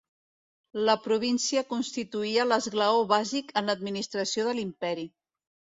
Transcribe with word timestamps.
La 0.87 0.95
província 1.03 1.63
constituïa 1.75 2.47
l'esglaó 2.49 3.07
bàsic 3.15 3.55
en 3.63 3.71
l'administració 3.73 4.49
de 4.51 4.59
l'Imperi. 4.63 5.09